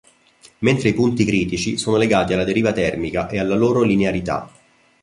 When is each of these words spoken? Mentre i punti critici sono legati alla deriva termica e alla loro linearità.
Mentre 0.61 0.89
i 0.89 0.93
punti 0.95 1.23
critici 1.23 1.77
sono 1.77 1.95
legati 1.95 2.33
alla 2.33 2.43
deriva 2.43 2.71
termica 2.71 3.29
e 3.29 3.37
alla 3.37 3.53
loro 3.53 3.83
linearità. 3.83 4.51